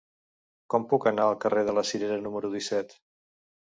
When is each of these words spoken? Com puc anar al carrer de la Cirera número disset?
Com 0.75 0.87
puc 0.93 1.05
anar 1.13 1.27
al 1.29 1.39
carrer 1.45 1.65
de 1.71 1.79
la 1.81 1.87
Cirera 1.93 2.21
número 2.27 2.55
disset? 2.59 3.01